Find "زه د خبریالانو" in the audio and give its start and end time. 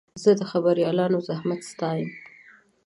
0.23-1.17